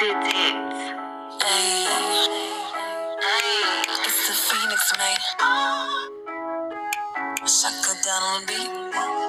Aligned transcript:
did 0.00 0.16
it. 0.16 0.24
Hey, 1.42 1.84
it's 4.06 4.28
the 4.28 4.34
Phoenix, 4.34 4.92
man. 4.96 5.18
Shaka 7.46 7.92
down 8.04 8.40
the 8.40 8.46
beat. 8.48 8.72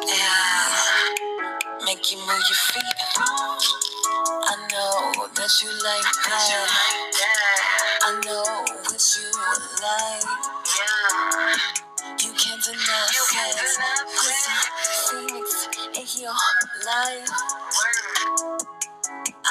Yeah. 0.07 0.71
Make 1.85 2.11
you 2.11 2.19
move 2.19 2.29
your 2.29 2.61
feet. 2.71 2.97
I 4.31 4.55
know 4.71 5.27
that 5.35 5.51
you 5.61 5.69
like 5.83 6.11
that. 6.29 6.79
I 8.05 8.21
know 8.25 8.45
what 8.87 9.03
you 9.17 9.27
like. 9.83 10.27
Yeah, 10.79 11.55
you 12.23 12.31
can't 12.33 12.63
deny 12.63 13.07
sex. 13.11 13.77
Put 14.07 14.35
some 14.39 15.27
Phoenix 15.27 15.67
in 15.99 16.23
your 16.23 16.35
life. 16.85 17.29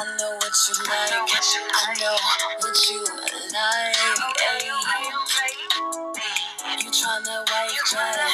I 0.00 0.16
know 0.16 0.32
what 0.32 0.56
you 0.64 0.74
like. 0.88 1.12
I 1.12 1.94
know 2.00 2.16
what 2.60 2.78
you 2.88 3.04
like. 3.52 3.96
You 6.80 6.90
tryna 6.90 7.44
wipe 7.44 7.84
dry. 7.90 8.12
Put 8.16 8.29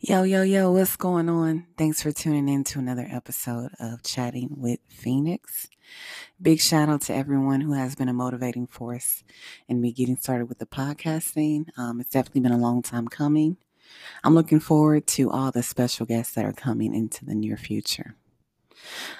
Yo, 0.00 0.22
yo, 0.22 0.42
yo, 0.42 0.70
what's 0.70 0.94
going 0.94 1.28
on? 1.28 1.66
Thanks 1.76 2.00
for 2.00 2.12
tuning 2.12 2.48
in 2.48 2.62
to 2.62 2.78
another 2.78 3.08
episode 3.10 3.72
of 3.80 4.00
Chatting 4.04 4.50
with 4.56 4.78
Phoenix. 4.88 5.68
Big 6.40 6.60
shout 6.60 6.88
out 6.88 7.00
to 7.02 7.14
everyone 7.14 7.62
who 7.62 7.72
has 7.72 7.96
been 7.96 8.08
a 8.08 8.12
motivating 8.12 8.68
force 8.68 9.24
in 9.66 9.80
me 9.80 9.90
getting 9.90 10.14
started 10.14 10.48
with 10.48 10.60
the 10.60 10.66
podcasting. 10.66 11.76
Um, 11.76 12.00
it's 12.00 12.10
definitely 12.10 12.42
been 12.42 12.52
a 12.52 12.58
long 12.58 12.80
time 12.80 13.08
coming. 13.08 13.56
I'm 14.22 14.36
looking 14.36 14.60
forward 14.60 15.08
to 15.08 15.32
all 15.32 15.50
the 15.50 15.64
special 15.64 16.06
guests 16.06 16.32
that 16.36 16.44
are 16.44 16.52
coming 16.52 16.94
into 16.94 17.24
the 17.24 17.34
near 17.34 17.56
future. 17.56 18.14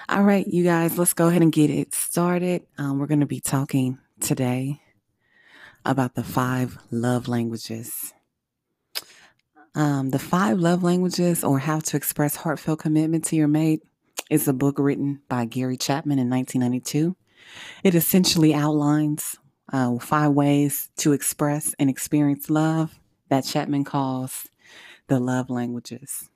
All 0.07 0.23
right, 0.23 0.47
you 0.47 0.63
guys, 0.63 0.97
let's 0.97 1.11
go 1.11 1.27
ahead 1.27 1.41
and 1.41 1.51
get 1.51 1.69
it 1.69 1.93
started. 1.93 2.65
Um, 2.77 2.99
we're 2.99 3.07
going 3.07 3.19
to 3.19 3.25
be 3.25 3.41
talking 3.41 3.99
today 4.21 4.79
about 5.83 6.15
the 6.15 6.23
five 6.23 6.77
love 6.89 7.27
languages. 7.27 8.13
Um, 9.75 10.09
the 10.09 10.19
Five 10.19 10.59
Love 10.59 10.83
Languages 10.83 11.43
or 11.43 11.59
How 11.59 11.79
to 11.79 11.97
Express 11.97 12.35
Heartfelt 12.35 12.79
Commitment 12.79 13.23
to 13.25 13.35
Your 13.35 13.47
Mate 13.47 13.81
is 14.29 14.47
a 14.47 14.53
book 14.53 14.79
written 14.79 15.21
by 15.29 15.45
Gary 15.45 15.77
Chapman 15.77 16.19
in 16.19 16.29
1992. 16.29 17.15
It 17.83 17.95
essentially 17.95 18.53
outlines 18.53 19.37
uh, 19.71 19.97
five 19.99 20.31
ways 20.31 20.89
to 20.97 21.13
express 21.13 21.75
and 21.77 21.89
experience 21.89 22.49
love 22.49 22.99
that 23.29 23.45
Chapman 23.45 23.83
calls 23.83 24.47
the 25.07 25.19
love 25.19 25.49
languages. 25.49 26.29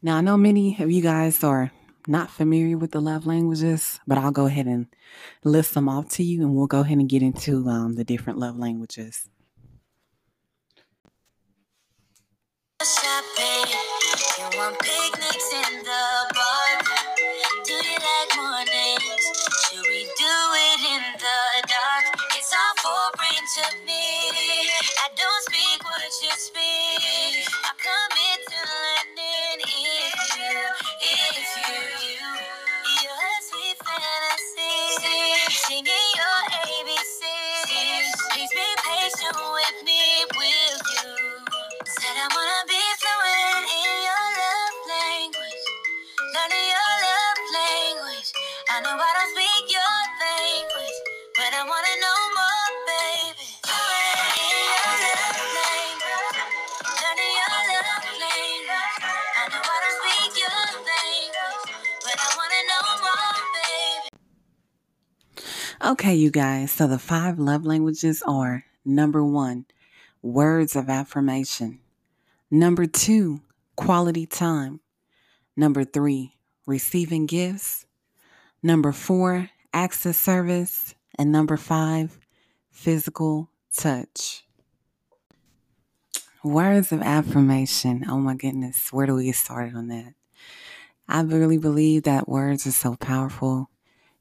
Now, 0.00 0.16
I 0.16 0.20
know 0.20 0.36
many 0.36 0.76
of 0.80 0.90
you 0.90 1.02
guys 1.02 1.42
are 1.42 1.72
not 2.06 2.30
familiar 2.30 2.78
with 2.78 2.92
the 2.92 3.00
love 3.00 3.26
languages, 3.26 4.00
but 4.06 4.18
I'll 4.18 4.32
go 4.32 4.46
ahead 4.46 4.66
and 4.66 4.86
list 5.44 5.74
them 5.74 5.88
off 5.88 6.08
to 6.10 6.22
you 6.22 6.42
and 6.42 6.54
we'll 6.54 6.66
go 6.66 6.80
ahead 6.80 6.98
and 6.98 7.08
get 7.08 7.22
into 7.22 7.68
um, 7.68 7.94
the 7.94 8.04
different 8.04 8.38
love 8.38 8.56
languages. 8.58 9.28
You 12.82 14.58
want 14.58 14.76
picnics 14.80 15.52
in 15.54 15.84
the 15.84 16.34
park? 16.34 16.61
Okay, 65.84 66.14
you 66.14 66.30
guys, 66.30 66.70
so 66.70 66.86
the 66.86 66.96
five 66.96 67.40
love 67.40 67.66
languages 67.66 68.22
are 68.24 68.64
number 68.84 69.24
one, 69.24 69.66
words 70.22 70.76
of 70.76 70.88
affirmation. 70.88 71.80
Number 72.52 72.86
two, 72.86 73.40
quality 73.74 74.24
time. 74.24 74.78
Number 75.56 75.82
three, 75.82 76.36
receiving 76.66 77.26
gifts. 77.26 77.84
Number 78.62 78.92
four, 78.92 79.50
of 79.74 80.14
service. 80.14 80.94
And 81.18 81.32
number 81.32 81.56
five, 81.56 82.16
physical 82.70 83.50
touch. 83.76 84.44
Words 86.44 86.92
of 86.92 87.02
affirmation. 87.02 88.04
Oh 88.08 88.18
my 88.18 88.36
goodness, 88.36 88.92
where 88.92 89.06
do 89.06 89.16
we 89.16 89.24
get 89.24 89.34
started 89.34 89.74
on 89.74 89.88
that? 89.88 90.14
I 91.08 91.22
really 91.22 91.58
believe 91.58 92.04
that 92.04 92.28
words 92.28 92.68
are 92.68 92.70
so 92.70 92.94
powerful. 92.94 93.68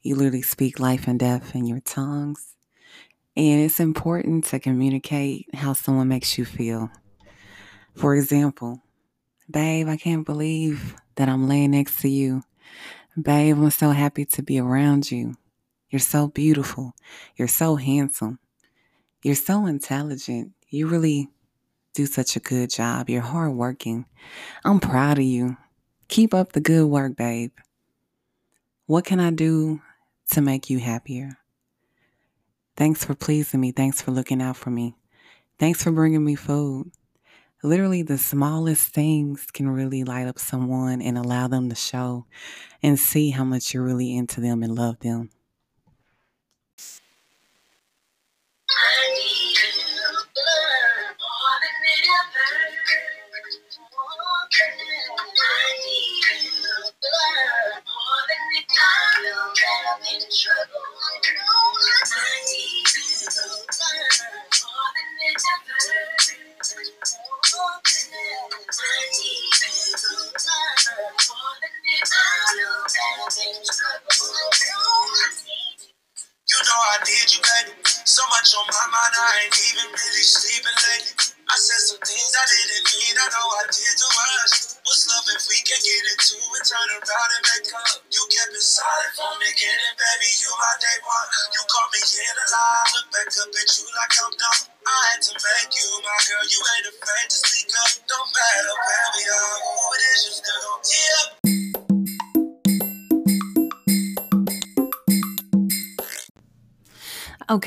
You 0.03 0.16
literally 0.16 0.41
speak 0.41 0.79
life 0.79 1.07
and 1.07 1.19
death 1.19 1.56
in 1.56 1.66
your 1.66 1.79
tongues. 1.79 2.56
And 3.38 3.62
it's 3.62 3.79
important 3.79 4.45
to 4.45 4.59
communicate 4.59 5.53
how 5.53 5.73
someone 5.73 6.07
makes 6.07 6.38
you 6.38 6.45
feel. 6.45 6.89
For 7.95 8.16
example, 8.16 8.81
babe, 9.50 9.88
I 9.88 9.97
can't 9.97 10.25
believe 10.25 10.95
that 11.16 11.29
I'm 11.29 11.47
laying 11.47 11.72
next 11.72 12.01
to 12.01 12.09
you. 12.09 12.41
Babe, 13.22 13.57
I'm 13.57 13.69
so 13.69 13.91
happy 13.91 14.25
to 14.25 14.41
be 14.41 14.59
around 14.59 15.11
you. 15.11 15.35
You're 15.90 16.00
so 16.00 16.28
beautiful. 16.28 16.94
You're 17.35 17.47
so 17.47 17.75
handsome. 17.75 18.40
You're 19.23 19.35
so 19.35 19.66
intelligent. 19.66 20.53
You 20.69 20.88
really 20.88 21.29
do 21.94 22.06
such 22.06 22.35
a 22.35 22.40
good 22.40 22.69
job. 22.69 23.09
You're 23.09 23.22
hardworking. 23.22 24.06
I'm 24.63 24.79
proud 24.79 25.19
of 25.19 25.25
you. 25.25 25.57
Keep 26.07 26.34
up 26.34 26.53
the 26.53 26.61
good 26.61 26.88
work, 26.88 27.16
babe. 27.16 27.51
What 28.88 29.06
can 29.06 29.19
I 29.19 29.31
do 29.31 29.81
to 30.31 30.41
make 30.41 30.69
you 30.69 30.79
happier? 30.79 31.37
Thanks 32.75 33.03
for 33.03 33.15
pleasing 33.15 33.59
me. 33.59 33.71
Thanks 33.71 34.01
for 34.01 34.11
looking 34.11 34.41
out 34.41 34.57
for 34.57 34.69
me. 34.69 34.95
Thanks 35.59 35.83
for 35.83 35.91
bringing 35.91 36.25
me 36.25 36.35
food. 36.35 36.91
Literally, 37.63 38.01
the 38.01 38.17
smallest 38.17 38.93
things 38.93 39.45
can 39.53 39.69
really 39.69 40.03
light 40.03 40.27
up 40.27 40.39
someone 40.39 41.01
and 41.01 41.17
allow 41.17 41.47
them 41.47 41.69
to 41.69 41.75
show 41.75 42.25
and 42.81 42.99
see 42.99 43.29
how 43.29 43.43
much 43.43 43.73
you're 43.73 43.83
really 43.83 44.15
into 44.15 44.41
them 44.41 44.63
and 44.63 44.73
love 44.73 44.99
them. 44.99 45.29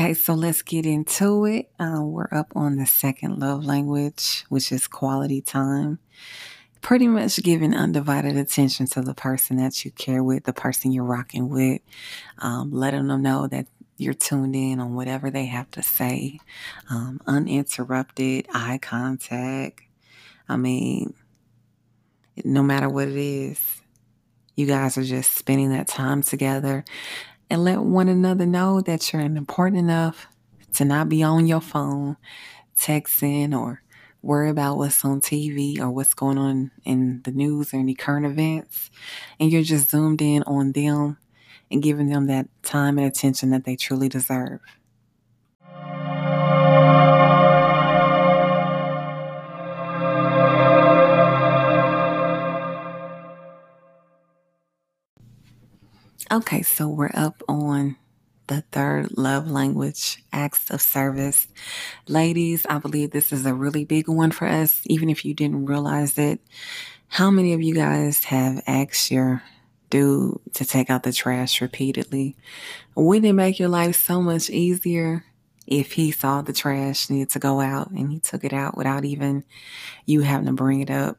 Okay, 0.04 0.12
so 0.12 0.34
let's 0.34 0.60
get 0.60 0.84
into 0.84 1.46
it. 1.46 1.70
Uh, 1.80 2.02
we're 2.02 2.28
up 2.30 2.52
on 2.54 2.76
the 2.76 2.84
second 2.84 3.38
love 3.38 3.64
language, 3.64 4.44
which 4.50 4.70
is 4.70 4.86
quality 4.86 5.40
time. 5.40 5.98
Pretty 6.82 7.08
much 7.08 7.42
giving 7.42 7.74
undivided 7.74 8.36
attention 8.36 8.84
to 8.88 9.00
the 9.00 9.14
person 9.14 9.56
that 9.56 9.82
you 9.82 9.90
care 9.92 10.22
with, 10.22 10.44
the 10.44 10.52
person 10.52 10.92
you're 10.92 11.04
rocking 11.04 11.48
with, 11.48 11.80
um, 12.36 12.70
letting 12.70 13.06
them 13.06 13.22
know 13.22 13.46
that 13.46 13.66
you're 13.96 14.12
tuned 14.12 14.54
in 14.54 14.78
on 14.78 14.94
whatever 14.94 15.30
they 15.30 15.46
have 15.46 15.70
to 15.70 15.82
say, 15.82 16.38
um, 16.90 17.18
uninterrupted 17.26 18.46
eye 18.52 18.78
contact. 18.82 19.80
I 20.46 20.58
mean, 20.58 21.14
no 22.44 22.62
matter 22.62 22.90
what 22.90 23.08
it 23.08 23.16
is, 23.16 23.80
you 24.54 24.66
guys 24.66 24.98
are 24.98 25.02
just 25.02 25.32
spending 25.32 25.70
that 25.70 25.88
time 25.88 26.22
together 26.22 26.84
and 27.50 27.64
let 27.64 27.80
one 27.80 28.08
another 28.08 28.46
know 28.46 28.80
that 28.80 29.12
you're 29.12 29.22
important 29.22 29.78
enough 29.78 30.26
to 30.74 30.84
not 30.84 31.08
be 31.08 31.22
on 31.22 31.46
your 31.46 31.60
phone, 31.60 32.16
texting, 32.76 33.58
or 33.58 33.82
worry 34.22 34.48
about 34.48 34.78
what's 34.78 35.04
on 35.04 35.20
TV 35.20 35.78
or 35.78 35.90
what's 35.90 36.14
going 36.14 36.38
on 36.38 36.70
in 36.84 37.20
the 37.24 37.30
news 37.30 37.72
or 37.72 37.78
any 37.78 37.94
current 37.94 38.26
events. 38.26 38.90
And 39.38 39.52
you're 39.52 39.62
just 39.62 39.90
zoomed 39.90 40.22
in 40.22 40.42
on 40.44 40.72
them 40.72 41.18
and 41.70 41.82
giving 41.82 42.08
them 42.08 42.26
that 42.26 42.48
time 42.62 42.98
and 42.98 43.06
attention 43.06 43.50
that 43.50 43.64
they 43.64 43.76
truly 43.76 44.08
deserve. 44.08 44.60
Okay, 56.34 56.62
so 56.62 56.88
we're 56.88 57.12
up 57.14 57.44
on 57.48 57.94
the 58.48 58.62
third 58.72 59.16
love 59.16 59.48
language, 59.48 60.20
acts 60.32 60.68
of 60.68 60.82
service. 60.82 61.46
Ladies, 62.08 62.66
I 62.68 62.78
believe 62.78 63.12
this 63.12 63.32
is 63.32 63.46
a 63.46 63.54
really 63.54 63.84
big 63.84 64.08
one 64.08 64.32
for 64.32 64.48
us, 64.48 64.82
even 64.86 65.10
if 65.10 65.24
you 65.24 65.32
didn't 65.32 65.66
realize 65.66 66.18
it. 66.18 66.40
How 67.06 67.30
many 67.30 67.52
of 67.52 67.62
you 67.62 67.72
guys 67.72 68.24
have 68.24 68.60
asked 68.66 69.12
your 69.12 69.44
dude 69.90 70.40
to 70.54 70.64
take 70.64 70.90
out 70.90 71.04
the 71.04 71.12
trash 71.12 71.60
repeatedly? 71.60 72.34
Wouldn't 72.96 73.26
it 73.26 73.34
make 73.34 73.60
your 73.60 73.68
life 73.68 73.94
so 73.94 74.20
much 74.20 74.50
easier 74.50 75.24
if 75.68 75.92
he 75.92 76.10
saw 76.10 76.42
the 76.42 76.52
trash 76.52 77.10
needed 77.10 77.30
to 77.30 77.38
go 77.38 77.60
out 77.60 77.92
and 77.92 78.10
he 78.10 78.18
took 78.18 78.42
it 78.42 78.52
out 78.52 78.76
without 78.76 79.04
even 79.04 79.44
you 80.04 80.22
having 80.22 80.46
to 80.46 80.52
bring 80.52 80.80
it 80.80 80.90
up? 80.90 81.16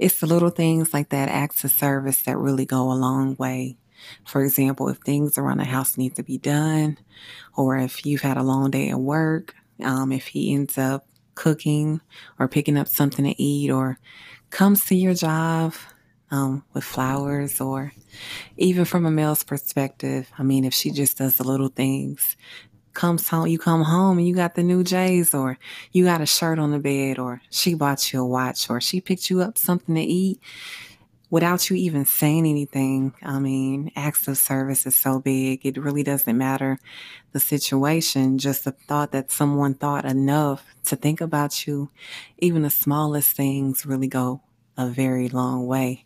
It's 0.00 0.18
the 0.18 0.26
little 0.26 0.50
things 0.50 0.92
like 0.92 1.10
that, 1.10 1.28
acts 1.28 1.62
of 1.62 1.70
service 1.70 2.22
that 2.22 2.36
really 2.36 2.66
go 2.66 2.90
a 2.90 2.94
long 2.94 3.36
way 3.38 3.76
for 4.24 4.42
example, 4.42 4.88
if 4.88 4.98
things 4.98 5.38
around 5.38 5.58
the 5.58 5.64
house 5.64 5.96
need 5.96 6.16
to 6.16 6.22
be 6.22 6.38
done, 6.38 6.98
or 7.56 7.76
if 7.76 8.04
you've 8.04 8.22
had 8.22 8.36
a 8.36 8.42
long 8.42 8.70
day 8.70 8.90
at 8.90 9.00
work, 9.00 9.54
um, 9.82 10.12
if 10.12 10.28
he 10.28 10.54
ends 10.54 10.78
up 10.78 11.06
cooking 11.34 12.00
or 12.38 12.48
picking 12.48 12.76
up 12.76 12.88
something 12.88 13.24
to 13.24 13.42
eat, 13.42 13.70
or 13.70 13.98
comes 14.50 14.84
to 14.86 14.94
your 14.94 15.14
job 15.14 15.74
um, 16.30 16.64
with 16.74 16.84
flowers, 16.84 17.60
or 17.60 17.92
even 18.56 18.84
from 18.84 19.06
a 19.06 19.10
male's 19.10 19.44
perspective, 19.44 20.30
I 20.38 20.42
mean, 20.42 20.64
if 20.64 20.74
she 20.74 20.90
just 20.90 21.18
does 21.18 21.36
the 21.36 21.44
little 21.44 21.68
things, 21.68 22.36
comes 22.94 23.28
home, 23.28 23.46
you 23.46 23.58
come 23.58 23.82
home 23.82 24.18
and 24.18 24.26
you 24.26 24.34
got 24.34 24.56
the 24.56 24.62
new 24.62 24.82
J's, 24.82 25.32
or 25.32 25.56
you 25.92 26.04
got 26.04 26.20
a 26.20 26.26
shirt 26.26 26.58
on 26.58 26.72
the 26.72 26.80
bed, 26.80 27.18
or 27.18 27.40
she 27.50 27.74
bought 27.74 28.12
you 28.12 28.20
a 28.20 28.26
watch, 28.26 28.68
or 28.68 28.80
she 28.80 29.00
picked 29.00 29.30
you 29.30 29.40
up 29.40 29.56
something 29.56 29.94
to 29.94 30.00
eat 30.00 30.40
without 31.30 31.68
you 31.68 31.76
even 31.76 32.04
saying 32.04 32.46
anything. 32.46 33.14
I 33.22 33.38
mean, 33.38 33.90
acts 33.94 34.28
of 34.28 34.38
service 34.38 34.86
is 34.86 34.96
so 34.96 35.20
big. 35.20 35.64
It 35.64 35.76
really 35.76 36.02
doesn't 36.02 36.36
matter 36.36 36.78
the 37.32 37.40
situation, 37.40 38.38
just 38.38 38.64
the 38.64 38.72
thought 38.72 39.12
that 39.12 39.30
someone 39.30 39.74
thought 39.74 40.04
enough 40.04 40.64
to 40.86 40.96
think 40.96 41.20
about 41.20 41.66
you. 41.66 41.90
Even 42.38 42.62
the 42.62 42.70
smallest 42.70 43.36
things 43.36 43.84
really 43.84 44.08
go 44.08 44.40
a 44.76 44.86
very 44.88 45.28
long 45.28 45.66
way. 45.66 46.04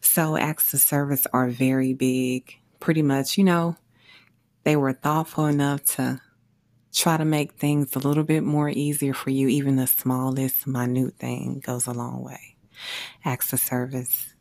So 0.00 0.36
acts 0.36 0.72
of 0.74 0.80
service 0.80 1.26
are 1.32 1.48
very 1.48 1.94
big. 1.94 2.58
Pretty 2.78 3.02
much, 3.02 3.38
you 3.38 3.44
know, 3.44 3.76
they 4.64 4.76
were 4.76 4.92
thoughtful 4.92 5.46
enough 5.46 5.84
to 5.96 6.20
try 6.92 7.16
to 7.16 7.24
make 7.24 7.52
things 7.52 7.96
a 7.96 7.98
little 7.98 8.24
bit 8.24 8.42
more 8.42 8.68
easier 8.68 9.14
for 9.14 9.30
you. 9.30 9.48
Even 9.48 9.76
the 9.76 9.86
smallest, 9.86 10.66
minute 10.66 11.16
thing 11.16 11.62
goes 11.64 11.86
a 11.86 11.92
long 11.92 12.22
way. 12.22 12.56
Acts 13.24 13.52
of 13.52 13.60
service. 13.60 14.34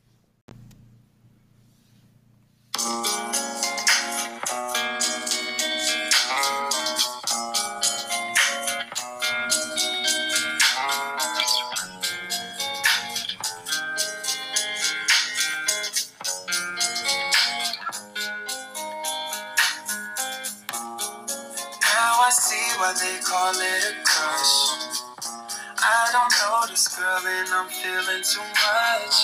I'm 27.61 27.69
feeling 27.69 28.23
too 28.23 28.41
much. 28.41 29.17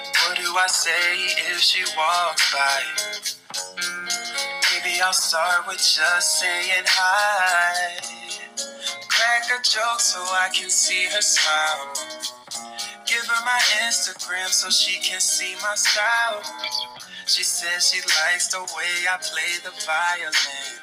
What 0.00 0.38
do 0.38 0.48
I 0.56 0.66
say 0.66 1.52
if 1.52 1.60
she 1.60 1.84
walks 1.94 2.54
by? 2.54 2.80
Mm, 3.76 4.08
maybe 4.72 4.98
I'll 5.02 5.12
start 5.12 5.66
with 5.66 5.76
just 5.76 6.40
saying 6.40 6.86
hi. 6.86 8.00
Crack 9.08 9.44
a 9.60 9.62
joke 9.62 10.00
so 10.00 10.20
I 10.20 10.48
can 10.54 10.70
see 10.70 11.04
her 11.12 11.20
smile. 11.20 11.92
Give 13.04 13.26
her 13.26 13.44
my 13.44 13.60
Instagram 13.84 14.48
so 14.48 14.70
she 14.70 14.98
can 15.02 15.20
see 15.20 15.54
my 15.56 15.74
style. 15.74 16.40
She 17.26 17.44
says 17.44 17.90
she 17.90 18.00
likes 18.00 18.48
the 18.48 18.60
way 18.60 19.04
I 19.04 19.18
play 19.20 19.60
the 19.62 19.72
violin. 19.84 20.80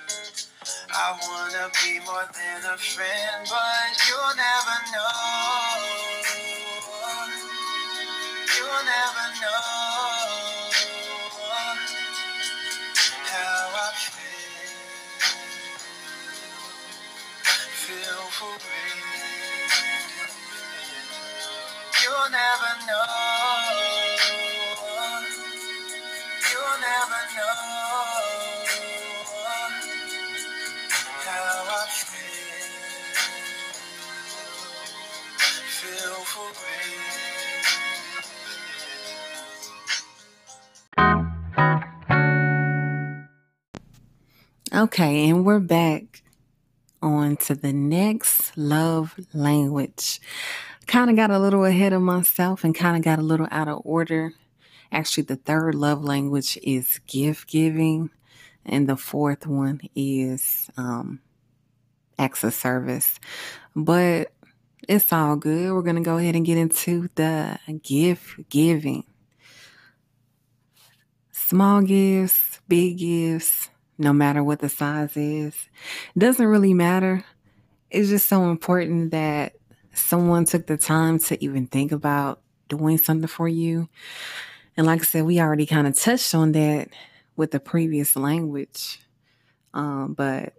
I 0.94 1.18
wanna 1.26 1.72
be 1.84 2.00
more 2.06 2.30
than 2.38 2.72
a 2.72 2.78
friend, 2.78 3.48
but 3.50 3.90
you'll 4.08 4.23
You'll 22.14 22.30
never 22.30 22.74
know. 22.86 23.04
You'll 26.52 26.80
never 26.80 27.22
know. 27.36 27.74
Okay, 44.76 45.30
and 45.30 45.46
we're 45.46 45.60
back 45.60 46.22
on 47.02 47.38
to 47.38 47.56
the 47.56 47.74
next 47.74 48.56
love 48.56 49.16
language. 49.34 50.22
Kind 50.88 51.10
of 51.10 51.16
got 51.16 51.32
a 51.32 51.40
little 51.40 51.66
ahead 51.66 51.94
of 51.94 52.02
myself 52.02 52.64
and 52.64 52.76
kind 52.76 52.98
of 52.98 53.04
got 53.04 53.20
a 53.20 53.24
little 53.24 53.48
out 53.52 53.68
of 53.68 53.82
order. 53.84 54.34
Actually, 54.92 55.24
the 55.24 55.38
third 55.38 55.76
love 55.76 56.04
language 56.04 56.58
is 56.62 57.00
gift 57.08 57.48
giving, 57.48 58.12
and 58.66 58.88
the 58.88 58.98
fourth 58.98 59.48
one 59.48 59.82
is 59.96 60.70
um, 60.78 61.20
acts 62.20 62.44
of 62.44 62.54
service. 62.54 63.20
But 63.76 64.32
it's 64.88 65.12
all 65.12 65.36
good. 65.36 65.72
We're 65.72 65.82
going 65.82 65.96
to 65.96 66.02
go 66.02 66.18
ahead 66.18 66.36
and 66.36 66.46
get 66.46 66.58
into 66.58 67.10
the 67.16 67.58
gift 67.82 68.50
giving. 68.50 69.06
Small 71.32 71.82
gifts, 71.82 72.60
big 72.68 72.98
gifts, 72.98 73.70
no 73.98 74.14
matter 74.14 74.44
what 74.44 74.60
the 74.60 74.70
size 74.70 75.16
is, 75.16 75.56
doesn't 76.18 76.46
really 76.46 76.74
matter. 76.74 77.24
It's 77.90 78.10
just 78.10 78.28
so 78.28 78.50
important 78.50 79.12
that 79.12 79.54
someone 79.94 80.46
took 80.46 80.68
the 80.68 80.78
time 80.78 81.20
to 81.20 81.44
even 81.44 81.68
think 81.68 81.92
about 81.92 82.42
doing 82.70 82.98
something 82.98 83.28
for 83.28 83.48
you. 83.48 83.90
And 84.78 84.88
like 84.88 85.02
I 85.02 85.04
said, 85.04 85.26
we 85.26 85.40
already 85.40 85.66
kind 85.66 85.88
of 85.88 85.98
touched 85.98 86.34
on 86.36 86.52
that 86.54 86.90
with 87.36 87.52
the 87.52 87.60
previous 87.60 88.16
language. 88.16 89.00
Um, 89.74 90.14
but 90.14 90.54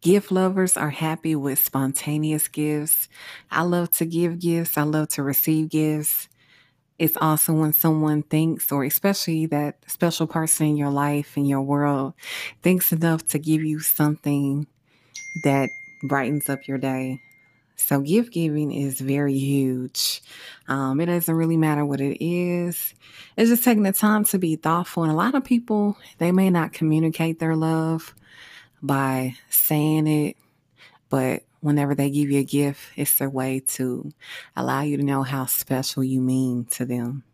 Gift 0.00 0.32
lovers 0.32 0.76
are 0.78 0.90
happy 0.90 1.36
with 1.36 1.58
spontaneous 1.58 2.48
gifts. 2.48 3.08
I 3.50 3.62
love 3.62 3.90
to 3.92 4.06
give 4.06 4.38
gifts, 4.38 4.78
I 4.78 4.82
love 4.82 5.08
to 5.10 5.22
receive 5.22 5.68
gifts. 5.68 6.28
it's 6.98 7.16
also 7.18 7.54
when 7.54 7.72
someone 7.72 8.22
thinks, 8.22 8.70
or 8.72 8.84
especially 8.84 9.46
that 9.46 9.76
special 9.88 10.26
person 10.26 10.66
in 10.68 10.76
your 10.76 10.90
life, 10.90 11.36
in 11.36 11.46
your 11.46 11.62
world, 11.62 12.14
thinks 12.62 12.92
enough 12.92 13.26
to 13.28 13.38
give 13.38 13.64
you 13.64 13.80
something 13.80 14.66
that 15.44 15.70
brightens 16.02 16.48
up 16.48 16.68
your 16.68 16.78
day. 16.78 17.20
So, 17.80 18.00
gift 18.00 18.32
giving 18.32 18.72
is 18.72 19.00
very 19.00 19.36
huge. 19.36 20.22
Um, 20.68 21.00
it 21.00 21.06
doesn't 21.06 21.34
really 21.34 21.56
matter 21.56 21.84
what 21.84 22.00
it 22.00 22.24
is, 22.24 22.94
it's 23.36 23.50
just 23.50 23.64
taking 23.64 23.82
the 23.82 23.92
time 23.92 24.24
to 24.24 24.38
be 24.38 24.56
thoughtful. 24.56 25.02
And 25.02 25.12
a 25.12 25.16
lot 25.16 25.34
of 25.34 25.44
people, 25.44 25.96
they 26.18 26.32
may 26.32 26.50
not 26.50 26.72
communicate 26.72 27.38
their 27.38 27.56
love 27.56 28.14
by 28.82 29.36
saying 29.48 30.06
it, 30.06 30.36
but 31.08 31.42
whenever 31.60 31.94
they 31.94 32.10
give 32.10 32.30
you 32.30 32.40
a 32.40 32.44
gift, 32.44 32.80
it's 32.96 33.18
their 33.18 33.30
way 33.30 33.60
to 33.60 34.12
allow 34.56 34.82
you 34.82 34.96
to 34.96 35.02
know 35.02 35.22
how 35.22 35.46
special 35.46 36.04
you 36.04 36.20
mean 36.20 36.64
to 36.66 36.84
them. 36.84 37.24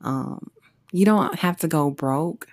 Um, 0.00 0.50
you 0.90 1.04
don't 1.04 1.38
have 1.38 1.58
to 1.58 1.68
go 1.68 1.90
broke 1.90 2.48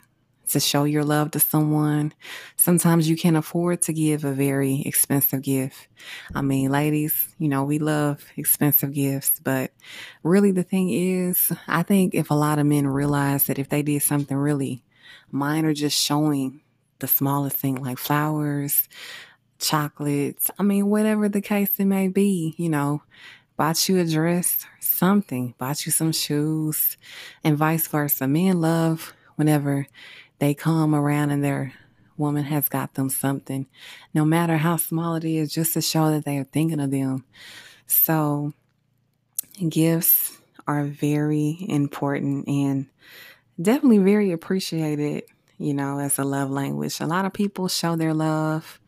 to 0.50 0.60
show 0.60 0.84
your 0.84 1.03
love 1.03 1.32
to 1.32 1.39
someone. 1.39 2.13
Sometimes 2.56 3.10
you 3.10 3.15
can't 3.15 3.38
afford 3.38 3.82
to 3.84 3.94
give 3.94 4.24
a 4.24 4.32
very 4.32 4.82
expensive 4.86 5.41
gift. 5.41 5.88
I 6.34 6.41
mean, 6.41 6.72
ladies, 6.72 7.34
you 7.38 7.48
know, 7.48 7.63
we 7.63 7.79
love 7.79 8.25
expensive 8.36 8.94
gifts, 8.94 9.39
but 9.39 9.72
really 10.24 10.51
the 10.51 10.63
thing 10.63 10.89
is, 10.89 11.51
I 11.68 11.84
think 11.84 12.15
if 12.15 12.32
a 12.32 12.36
lot 12.36 12.60
of 12.60 12.65
men 12.65 12.88
realize 12.88 13.46
that 13.46 13.60
if 13.60 13.70
they 13.70 13.82
did 13.82 14.01
something 14.01 14.38
really 14.38 14.84
minor, 15.32 15.74
just 15.74 15.98
showing 15.98 16.62
the 17.00 17.08
smallest 17.08 17.56
thing 17.56 17.75
like 17.75 17.98
flowers, 17.98 18.89
chocolates, 19.60 20.50
I 20.58 20.63
mean, 20.63 20.88
whatever 20.88 21.29
the 21.29 21.41
case 21.41 21.79
it 21.79 21.86
may 21.86 22.08
be, 22.08 22.56
you 22.58 22.70
know, 22.70 23.03
bought 23.56 23.88
you 23.88 24.00
a 24.00 24.06
dress, 24.06 24.65
something, 24.79 25.53
bought 25.58 25.86
you 25.86 25.91
some 25.91 26.12
shoes, 26.12 26.98
and 27.44 27.58
vice 27.58 27.88
versa. 27.88 28.27
Men 28.27 28.62
love 28.62 29.13
whenever 29.36 29.88
they 30.39 30.53
come 30.53 30.96
around 30.96 31.31
and 31.31 31.43
their 31.43 31.74
woman 32.17 32.43
has 32.43 32.67
got 32.67 32.96
them 32.96 33.10
something, 33.10 33.67
no 34.13 34.25
matter 34.25 34.58
how 34.58 34.77
small 34.77 35.15
it 35.15 35.24
is, 35.24 35.53
just 35.53 35.74
to 35.74 35.81
show 35.81 36.12
that 36.12 36.25
they 36.25 36.38
are 36.38 36.43
thinking 36.43 36.79
of 36.79 36.91
them. 36.91 37.24
So, 37.88 38.53
gifts 39.67 40.38
are 40.67 40.84
very 40.84 41.58
important 41.67 42.48
and 42.48 42.88
definitely 43.62 44.00
very 44.00 44.31
appreciated, 44.31 45.24
you 45.58 45.74
know, 45.74 46.00
as 46.00 46.19
a 46.19 46.24
love 46.24 46.50
language. 46.50 47.00
A 47.00 47.08
lot 47.08 47.25
of 47.25 47.34
people 47.34 47.67
show 47.67 47.96
their 47.96 48.13
love 48.13 48.79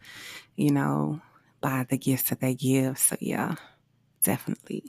you 0.55 0.71
know, 0.71 1.21
by 1.59 1.85
the 1.89 1.97
gifts 1.97 2.29
that 2.29 2.39
they 2.39 2.53
give. 2.53 2.97
So, 2.97 3.15
yeah, 3.19 3.55
definitely. 4.23 4.83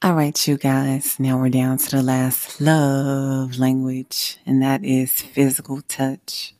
All 0.00 0.14
right, 0.14 0.46
you 0.46 0.56
guys. 0.56 1.18
Now 1.18 1.40
we're 1.40 1.48
down 1.48 1.78
to 1.78 1.90
the 1.96 2.02
last 2.02 2.60
love 2.60 3.58
language, 3.58 4.38
and 4.46 4.62
that 4.62 4.84
is 4.84 5.22
physical 5.22 5.82
touch. 5.82 6.54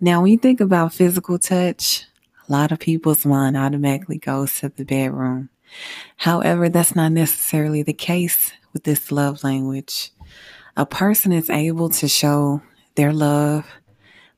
Now, 0.00 0.22
when 0.22 0.30
you 0.30 0.38
think 0.38 0.60
about 0.60 0.94
physical 0.94 1.40
touch, 1.40 2.06
a 2.48 2.52
lot 2.52 2.70
of 2.70 2.78
people's 2.78 3.26
mind 3.26 3.56
automatically 3.56 4.18
goes 4.18 4.60
to 4.60 4.68
the 4.68 4.84
bedroom. 4.84 5.48
However, 6.18 6.68
that's 6.68 6.94
not 6.94 7.10
necessarily 7.10 7.82
the 7.82 7.92
case 7.92 8.52
with 8.72 8.84
this 8.84 9.10
love 9.10 9.42
language 9.42 10.12
a 10.76 10.86
person 10.86 11.32
is 11.32 11.50
able 11.50 11.88
to 11.90 12.08
show 12.08 12.62
their 12.94 13.12
love 13.12 13.66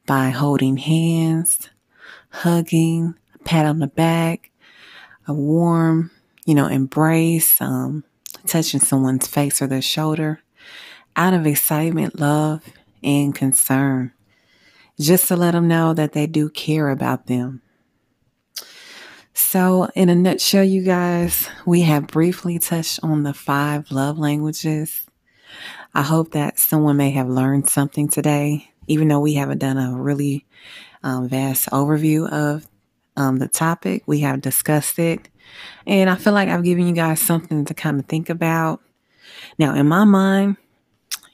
by 0.06 0.30
holding 0.30 0.76
hands, 0.78 1.70
hugging, 2.30 3.14
a 3.34 3.38
pat 3.40 3.66
on 3.66 3.78
the 3.78 3.86
back, 3.86 4.50
a 5.28 5.32
warm, 5.32 6.10
you 6.44 6.54
know, 6.54 6.66
embrace, 6.66 7.60
um, 7.60 8.02
touching 8.46 8.80
someone's 8.80 9.26
face 9.26 9.60
or 9.60 9.66
their 9.66 9.82
shoulder 9.82 10.40
out 11.16 11.34
of 11.34 11.46
excitement, 11.46 12.18
love, 12.18 12.62
and 13.02 13.34
concern, 13.34 14.12
just 14.98 15.28
to 15.28 15.36
let 15.36 15.52
them 15.52 15.68
know 15.68 15.94
that 15.94 16.12
they 16.12 16.26
do 16.26 16.48
care 16.48 16.90
about 16.90 17.26
them. 17.26 17.62
So, 19.32 19.90
in 19.94 20.08
a 20.08 20.14
nutshell, 20.14 20.64
you 20.64 20.82
guys, 20.82 21.48
we 21.66 21.82
have 21.82 22.08
briefly 22.08 22.58
touched 22.58 23.00
on 23.02 23.22
the 23.22 23.34
five 23.34 23.90
love 23.90 24.18
languages 24.18 25.04
I 25.94 26.02
hope 26.02 26.32
that 26.32 26.58
someone 26.58 26.96
may 26.96 27.10
have 27.12 27.28
learned 27.28 27.68
something 27.68 28.08
today, 28.08 28.70
even 28.88 29.08
though 29.08 29.20
we 29.20 29.34
haven't 29.34 29.58
done 29.58 29.78
a 29.78 29.96
really 29.96 30.44
um, 31.04 31.28
vast 31.28 31.70
overview 31.70 32.28
of 32.30 32.66
um, 33.16 33.36
the 33.38 33.46
topic. 33.46 34.02
We 34.06 34.20
have 34.20 34.40
discussed 34.40 34.98
it. 34.98 35.28
And 35.86 36.08
I 36.08 36.16
feel 36.16 36.32
like 36.32 36.48
I've 36.48 36.64
given 36.64 36.86
you 36.86 36.94
guys 36.94 37.20
something 37.20 37.64
to 37.66 37.74
kind 37.74 37.98
of 38.00 38.06
think 38.06 38.30
about. 38.30 38.80
Now, 39.58 39.74
in 39.74 39.86
my 39.86 40.04
mind, 40.04 40.56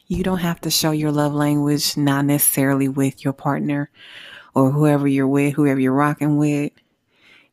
you 0.07 0.25
don't 0.25 0.39
have 0.39 0.61
to 0.63 0.71
show 0.71 0.91
your 0.91 1.13
love 1.13 1.33
language, 1.33 1.97
not 1.97 2.25
necessarily 2.25 2.89
with 2.89 3.25
your 3.25 3.33
partner 3.33 3.91
or 4.55 4.71
whoever 4.73 5.07
you're 5.07 5.29
with, 5.29 5.55
whoever 5.55 5.79
you're 5.79 5.93
rocking 5.93 6.37
with. 6.37 6.73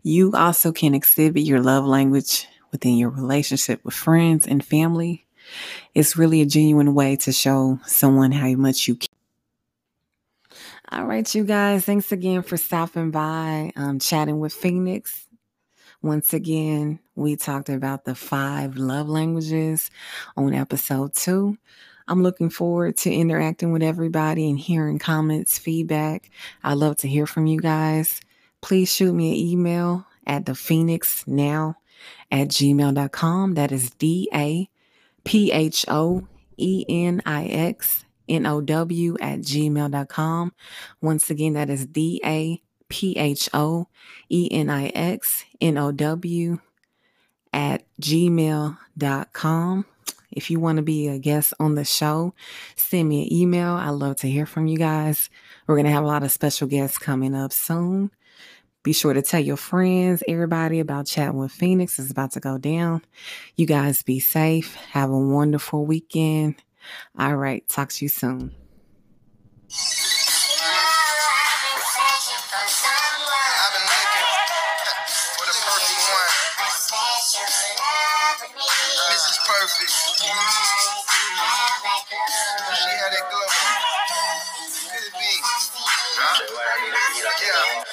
You 0.02 0.34
also 0.34 0.72
can 0.72 0.96
exhibit 0.96 1.44
your 1.44 1.62
love 1.62 1.86
language 1.86 2.48
within 2.72 2.98
your 2.98 3.10
relationship 3.10 3.84
with 3.84 3.94
friends 3.94 4.48
and 4.48 4.66
family. 4.66 5.26
It's 5.94 6.18
really 6.18 6.42
a 6.42 6.46
genuine 6.46 6.94
way 6.94 7.16
to 7.18 7.32
show 7.32 7.80
someone 7.86 8.32
how 8.32 8.50
much 8.54 8.88
you 8.88 8.96
care. 8.96 9.08
All 10.90 11.06
right, 11.06 11.36
you 11.36 11.44
guys, 11.44 11.86
thanks 11.86 12.12
again 12.12 12.42
for 12.42 12.56
stopping 12.56 13.12
by, 13.12 13.72
um, 13.76 14.00
chatting 14.00 14.40
with 14.40 14.54
Phoenix. 14.54 15.27
Once 16.02 16.34
again, 16.34 17.00
we 17.16 17.36
talked 17.36 17.70
about 17.70 18.06
the 18.06 18.16
five 18.16 18.78
love 18.78 19.10
languages 19.10 19.90
on 20.36 20.54
episode 20.54 21.14
two. 21.14 21.58
I'm 22.08 22.24
looking 22.24 22.50
forward 22.50 22.98
to 22.98 23.12
interacting 23.12 23.72
with 23.72 23.84
everybody 23.84 24.50
and 24.50 24.60
hearing 24.60 25.00
comments, 25.00 25.58
feedback. 25.58 26.30
I 26.64 26.76
love 26.76 26.98
to 26.98 27.08
hear 27.08 27.26
from 27.26 27.48
you 27.48 27.60
guys. 27.60 28.22
Please 28.62 28.94
shoot 28.94 29.14
me 29.14 29.32
an 29.32 29.48
email 29.50 30.06
at 30.26 30.46
the 30.46 30.56
phoenix 30.56 31.26
now 31.28 31.76
at 32.32 32.50
gmail.com. 32.50 33.56
That 33.56 33.72
is 33.72 33.90
D 33.92 34.30
A 34.34 34.70
P 35.24 35.52
H 35.52 35.86
O 35.88 36.28
E 36.58 36.86
N 36.88 37.22
I 37.26 37.46
X 37.46 38.06
N 38.30 38.46
O 38.46 38.62
W 38.62 39.18
at 39.20 39.40
gmail.com. 39.40 40.54
Once 41.02 41.30
again, 41.30 41.54
that 41.54 41.70
is 41.70 41.86
D 41.88 42.22
A 42.24 42.62
P 42.90 43.18
H 43.18 43.50
O 43.54 43.88
E 44.30 44.48
N 44.52 44.70
I 44.70 44.88
X 44.88 45.46
N 45.62 45.78
O 45.78 45.92
W 45.92 46.60
at 47.54 47.84
gmail.com. 48.02 49.86
If 50.32 50.52
you 50.52 50.60
want 50.60 50.76
to 50.78 50.84
be 50.84 51.08
a 51.08 51.18
guest 51.18 51.54
on 51.60 51.76
the 51.76 51.86
show, 51.86 52.34
send 52.76 53.10
me 53.10 53.24
an 53.24 53.34
email. 53.34 53.72
I 53.72 53.90
love 53.90 54.18
to 54.18 54.30
hear 54.30 54.46
from 54.46 54.68
you 54.68 54.78
guys. 54.78 55.30
We're 55.66 55.76
going 55.76 55.86
to 55.86 55.92
have 55.92 56.04
a 56.04 56.08
lot 56.08 56.24
of 56.24 56.32
special 56.32 56.68
guests 56.68 56.98
coming 56.98 57.34
up 57.34 57.54
soon. 57.54 58.12
Be 58.84 58.94
sure 58.94 59.14
to 59.14 59.22
tell 59.22 59.40
your 59.42 59.58
friends, 59.58 60.24
everybody 60.28 60.80
about 60.80 61.08
chatting 61.08 61.38
with 61.38 61.52
Phoenix 61.52 61.98
is 62.00 62.12
about 62.12 62.32
to 62.34 62.40
go 62.40 62.58
down. 62.58 63.02
You 63.56 63.66
guys 63.66 64.04
be 64.04 64.20
safe. 64.20 64.76
Have 64.76 65.10
a 65.10 65.18
wonderful 65.18 65.86
weekend. 65.86 66.56
All 67.18 67.36
right. 67.36 67.68
Talk 67.68 67.90
to 67.90 68.06
you 68.06 68.10
soon. 68.10 68.54
Perfect. 79.68 79.92
She 82.72 82.88
had 82.88 83.12
that 83.12 83.28
be. 85.12 85.32
Yeah. 87.44 87.84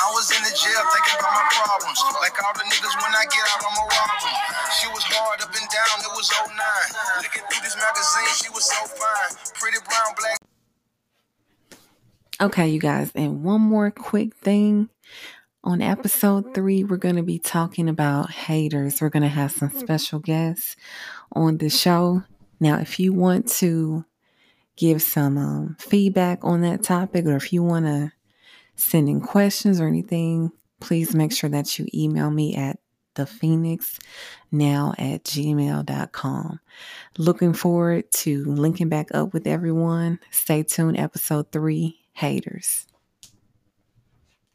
I 0.00 0.08
was 0.16 0.32
in 0.32 0.40
the 0.40 0.48
jail 0.56 0.82
thinking 0.88 1.20
about 1.20 1.36
my 1.36 1.44
problems. 1.52 2.00
Like 2.24 2.32
all 2.40 2.56
the 2.56 2.64
niggas 2.64 2.96
when 2.96 3.12
I 3.12 3.28
get 3.28 3.44
out, 3.52 3.60
I'ma 3.60 3.92
rob 3.92 4.08
them. 4.24 4.32
She 4.72 4.88
was 4.88 5.04
hard 5.12 5.44
up 5.44 5.52
and 5.52 5.68
down, 5.68 6.00
it 6.00 6.16
was 6.16 6.32
09. 6.32 6.48
Looking 7.20 7.44
through 7.44 7.62
this 7.68 7.76
magazine, 7.76 8.32
she 8.40 8.48
was 8.48 8.64
so 8.64 8.88
fine. 8.88 9.36
Pretty 9.52 9.84
brown, 9.84 10.16
black. 10.16 10.40
Okay, 12.40 12.68
you 12.68 12.80
guys, 12.80 13.12
and 13.14 13.44
one 13.44 13.60
more 13.60 13.90
quick 13.90 14.34
thing. 14.34 14.88
On 15.68 15.82
episode 15.82 16.54
three, 16.54 16.82
we're 16.82 16.96
going 16.96 17.16
to 17.16 17.22
be 17.22 17.38
talking 17.38 17.90
about 17.90 18.30
haters. 18.30 19.02
We're 19.02 19.10
going 19.10 19.22
to 19.22 19.28
have 19.28 19.52
some 19.52 19.68
special 19.68 20.18
guests 20.18 20.76
on 21.32 21.58
the 21.58 21.68
show. 21.68 22.22
Now, 22.58 22.78
if 22.78 22.98
you 22.98 23.12
want 23.12 23.48
to 23.58 24.06
give 24.76 25.02
some 25.02 25.36
um, 25.36 25.76
feedback 25.78 26.38
on 26.42 26.62
that 26.62 26.82
topic, 26.82 27.26
or 27.26 27.36
if 27.36 27.52
you 27.52 27.62
want 27.62 27.84
to 27.84 28.12
send 28.76 29.10
in 29.10 29.20
questions 29.20 29.78
or 29.78 29.86
anything, 29.86 30.52
please 30.80 31.14
make 31.14 31.32
sure 31.32 31.50
that 31.50 31.78
you 31.78 31.86
email 31.92 32.30
me 32.30 32.56
at 32.56 32.78
the 33.12 33.26
phoenix 33.26 33.98
now 34.50 34.94
at 34.96 35.24
gmail.com. 35.24 36.60
Looking 37.18 37.52
forward 37.52 38.10
to 38.12 38.42
linking 38.46 38.88
back 38.88 39.08
up 39.12 39.34
with 39.34 39.46
everyone. 39.46 40.18
Stay 40.30 40.62
tuned, 40.62 40.98
episode 40.98 41.52
three 41.52 41.98
Haters. 42.14 42.86